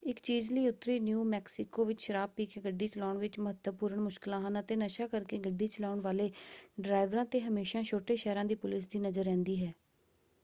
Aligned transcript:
ਇਕ 0.03 0.19
ਚੀਜ਼ 0.19 0.51
ਲਈ 0.53 0.67
ਉੱਤਰੀ 0.67 0.99
ਨਿਊ 0.99 1.23
ਮੈਕਸੀਕੋ 1.23 1.83
ਵਿੱਚ 1.85 2.01
ਸ਼ਰਾਬ 2.01 2.29
ਪੀ 2.35 2.45
ਕੇ 2.45 2.61
ਗੱਡੀ 2.61 2.87
ਚਲਾਉਣ 2.87 3.17
ਵਿੱਚ 3.17 3.37
ਮਹੱਤਵਪੂਰਣ 3.39 3.99
ਮੁਸ਼ਕਲਾਂ 3.99 4.39
ਹਨ 4.41 4.59
ਅਤੇ 4.59 4.75
ਨਸ਼ਾ 4.75 5.07
ਕਰਕੇ 5.07 5.37
ਗੱਡੀ 5.37 5.67
ਚਲਾਉਣ 5.67 6.01
ਵਾਲੇ 6.01 6.29
ਡਰਾਈਵਰਾਂ 6.79 7.25
'ਤੇ 7.25 7.39
ਹਮੇਸ਼ਾਂ 7.41 7.83
ਛੋਟੇ-ਸ਼ਹਿਰਾਂ 7.83 8.45
ਦੀ 8.45 8.55
ਪੁਲਿਸ 8.55 8.87
ਦੀ 8.87 8.99
ਨਜ਼ਰ 8.99 9.23
ਰਹਿੰਦੀ 9.23 9.65
ਹੈ। 9.65 9.71